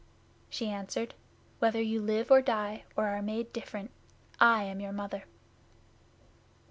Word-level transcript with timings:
She 0.49 0.67
answered, 0.69 1.13
"Whether 1.59 1.79
you 1.79 2.01
live 2.01 2.31
or 2.31 2.41
die, 2.41 2.85
or 2.95 3.09
are 3.09 3.21
made 3.21 3.53
different, 3.53 3.91
I 4.39 4.63
am 4.63 4.79
your 4.79 4.91
Mother." 4.91 5.25